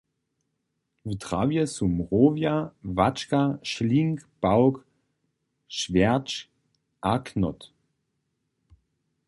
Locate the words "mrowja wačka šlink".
1.97-4.17